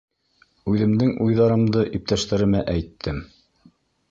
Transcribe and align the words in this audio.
Үҙемдең 0.71 1.11
уйҙарымды 1.25 1.83
иптәштәремә 1.99 2.65
әйттем. 2.77 3.23